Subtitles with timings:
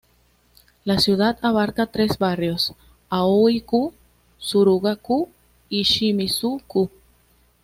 [0.83, 2.73] La ciudad abarca tres barrios:
[3.09, 3.93] Aoi-ku,
[4.39, 5.29] Suruga-ku
[5.69, 6.89] y Shimizu-ku.